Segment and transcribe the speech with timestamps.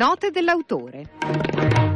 [0.00, 1.89] Note dell'autore.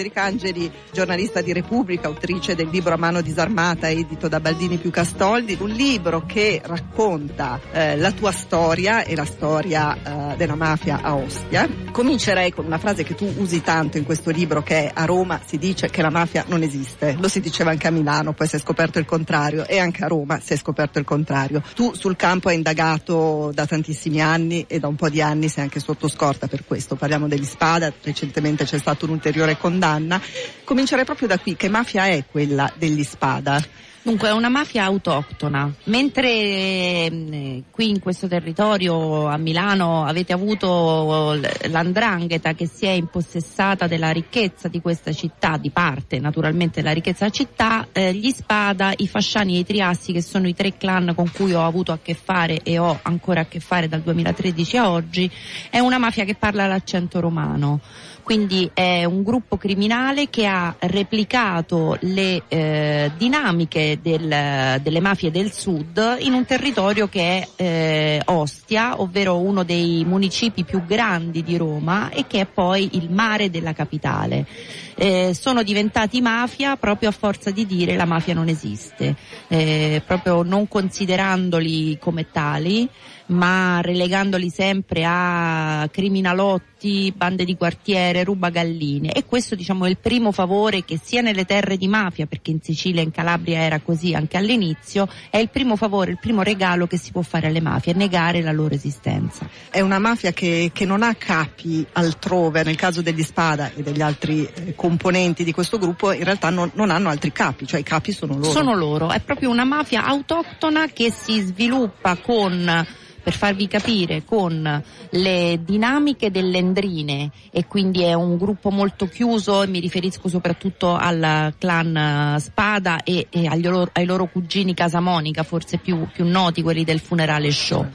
[0.00, 4.88] Federica Angeli, giornalista di Repubblica, autrice del libro A mano disarmata edito da Baldini più
[4.88, 11.02] Castoldi, un libro che racconta eh, la tua storia e la storia eh, della mafia
[11.02, 11.68] a Ostia.
[11.92, 15.38] Comincerei con una frase che tu usi tanto in questo libro che è a Roma
[15.44, 17.16] si dice che la mafia non esiste.
[17.20, 20.06] Lo si diceva anche a Milano, poi si è scoperto il contrario e anche a
[20.06, 21.62] Roma si è scoperto il contrario.
[21.74, 25.64] Tu sul campo hai indagato da tantissimi anni e da un po' di anni sei
[25.64, 26.96] anche sotto scorta per questo.
[26.96, 30.20] Parliamo degli Spada, recentemente c'è stato un ulteriore condanna condanna.
[30.64, 33.62] Comincerei proprio da qui, che mafia è quella degli Spada?
[34.02, 41.38] Dunque è una mafia autoctona, mentre eh, qui in questo territorio a Milano avete avuto
[41.68, 47.24] l'andrangheta che si è impossessata della ricchezza di questa città, di parte naturalmente della ricchezza
[47.24, 51.12] della città, eh, gli Spada, i Fasciani e i Triassi che sono i tre clan
[51.14, 54.76] con cui ho avuto a che fare e ho ancora a che fare dal 2013
[54.78, 55.30] a oggi,
[55.68, 57.80] è una mafia che parla l'accento romano.
[58.22, 65.52] Quindi è un gruppo criminale che ha replicato le eh, dinamiche del, delle mafie del
[65.52, 71.56] sud in un territorio che è eh, Ostia, ovvero uno dei municipi più grandi di
[71.56, 74.46] Roma e che è poi il mare della capitale.
[74.94, 79.16] Eh, sono diventati mafia proprio a forza di dire la mafia non esiste,
[79.48, 82.88] eh, proprio non considerandoli come tali
[83.30, 90.32] ma relegandoli sempre a criminalotti, bande di quartiere, rubagalline e questo diciamo è il primo
[90.32, 94.14] favore che sia nelle terre di mafia, perché in Sicilia e in Calabria era così
[94.14, 97.94] anche all'inizio, è il primo favore, il primo regalo che si può fare alle mafie,
[97.94, 99.48] negare la loro esistenza.
[99.70, 104.00] È una mafia che, che non ha capi altrove, nel caso degli Spada e degli
[104.00, 107.84] altri eh, componenti di questo gruppo in realtà non, non hanno altri capi, cioè i
[107.84, 108.50] capi sono loro.
[108.50, 112.86] Sono loro, è proprio una mafia autoctona che si sviluppa con
[113.22, 119.62] per farvi capire con le dinamiche delle endrine e quindi è un gruppo molto chiuso
[119.62, 125.78] e mi riferisco soprattutto al clan Spada e, e loro, ai loro cugini Casamonica, forse
[125.78, 127.86] più, più noti quelli del funerale show.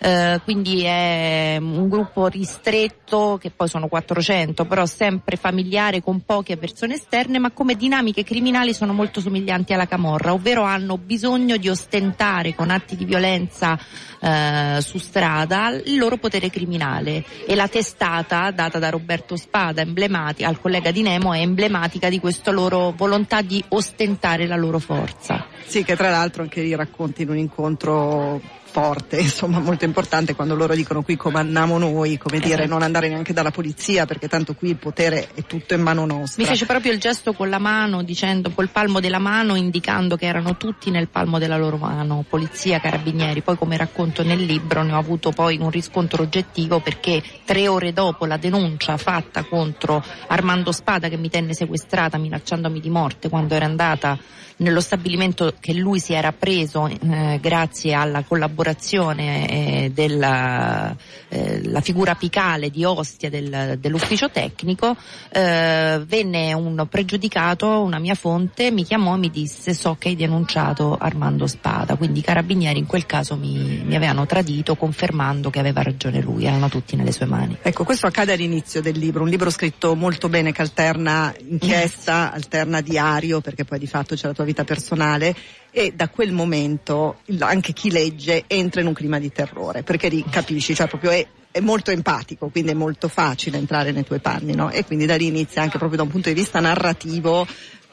[0.00, 6.56] Eh, quindi è un gruppo ristretto che poi sono 400 però sempre familiare con poche
[6.56, 11.68] persone esterne ma come dinamiche criminali sono molto somiglianti alla camorra ovvero hanno bisogno di
[11.68, 13.76] ostentare con atti di violenza
[14.20, 17.24] eh, su strada il loro potere criminale.
[17.46, 22.50] E la testata data da Roberto Spada al collega di Nemo è emblematica di questa
[22.50, 27.30] loro volontà di ostentare la loro forza sì che tra l'altro anche lì racconti in
[27.30, 32.68] un incontro forte, insomma molto importante quando loro dicono qui comandiamo noi, come dire, esatto.
[32.68, 36.42] non andare neanche dalla polizia perché tanto qui il potere è tutto in mano nostra.
[36.42, 40.26] Mi fece proprio il gesto con la mano, dicendo col palmo della mano, indicando che
[40.26, 43.42] erano tutti nel palmo della loro mano, polizia, carabinieri.
[43.42, 47.92] Poi come racconto nel libro ne ho avuto poi un riscontro oggettivo perché tre ore
[47.92, 53.54] dopo la denuncia fatta contro Armando Spada che mi tenne sequestrata minacciandomi di morte quando
[53.54, 54.18] era andata
[54.58, 60.94] nello stabilimento che lui si era preso eh, grazie alla collaborazione eh, della
[61.28, 64.96] eh, figura apicale di Ostia del, dell'ufficio tecnico,
[65.30, 70.16] eh, venne un pregiudicato, una mia fonte, mi chiamò e mi disse so che hai
[70.16, 75.58] denunciato Armando Spada, quindi i carabinieri in quel caso mi, mi avevano tradito confermando che
[75.58, 77.56] aveva ragione lui, erano tutti nelle sue mani.
[77.62, 82.80] Ecco, questo accade all'inizio del libro, un libro scritto molto bene che alterna inchiesta, alterna
[82.80, 85.34] diario, perché poi di fatto c'è la tua vita personale
[85.70, 90.74] e da quel momento anche chi legge entra in un clima di terrore perché capisci,
[90.74, 94.70] cioè proprio è, è molto empatico, quindi è molto facile entrare nei tuoi panni, no?
[94.70, 97.46] E quindi da lì inizia anche proprio da un punto di vista narrativo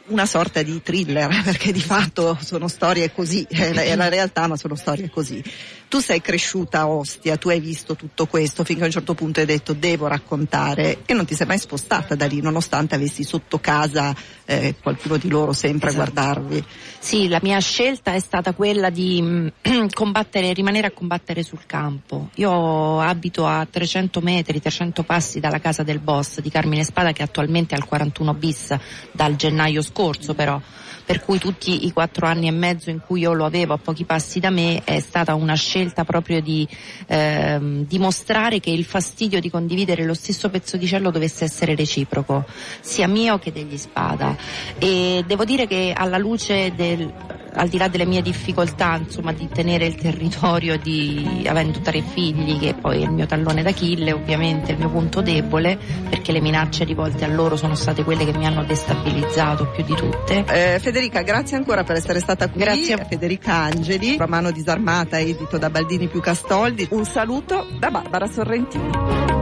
[0.08, 4.76] una sorta di thriller, perché di fatto sono storie così, è la realtà ma sono
[4.76, 5.44] storie così.
[5.88, 9.40] Tu sei cresciuta a Ostia, tu hai visto tutto questo finché a un certo punto
[9.40, 13.60] hai detto devo raccontare e non ti sei mai spostata da lì nonostante avessi sotto
[13.60, 14.14] casa
[14.46, 16.02] eh, qualcuno di loro sempre esatto.
[16.02, 16.66] a guardarvi.
[17.00, 19.48] Sì, la mia scelta è stata quella di mm,
[19.94, 22.30] combattere, rimanere a combattere sul campo.
[22.36, 27.24] Io abito a 300 metri, 300 passi dalla casa del boss di Carmine Spada che
[27.24, 28.76] attualmente è al 41 bis
[29.12, 29.95] dal gennaio scorso
[30.34, 30.60] però
[31.06, 34.06] per cui tutti i quattro anni e mezzo in cui io lo avevo a pochi
[34.06, 36.68] passi da me è stata una scelta proprio di
[37.06, 42.44] ehm, dimostrare che il fastidio di condividere lo stesso pezzo di cielo dovesse essere reciproco,
[42.82, 44.36] sia mio che degli spada.
[44.80, 47.14] E devo dire che alla luce del
[47.56, 52.60] al di là delle mie difficoltà insomma di tenere il territorio di, avendo tre figli
[52.60, 55.78] che poi è il mio tallone d'Achille ovviamente il mio punto debole
[56.10, 59.96] perché le minacce rivolte a loro sono state quelle che mi hanno destabilizzato più di
[59.96, 60.46] tutte.
[60.48, 62.62] Eh, Federica grazie ancora per essere stata qui.
[62.62, 68.28] Grazie a Federica Angeli Romano disarmata edito da Baldini più Castoldi un saluto da Barbara
[68.28, 69.35] Sorrentini